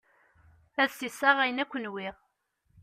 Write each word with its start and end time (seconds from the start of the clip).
Ad 0.83 0.89
sisseɣ 0.91 1.37
ayen 1.39 1.61
akk 1.63 1.73
nwiɣ. 1.79 2.15